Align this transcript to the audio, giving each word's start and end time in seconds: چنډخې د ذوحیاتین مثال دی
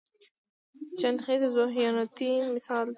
چنډخې 0.99 1.35
د 1.41 1.45
ذوحیاتین 1.55 2.43
مثال 2.55 2.83
دی 2.87 2.89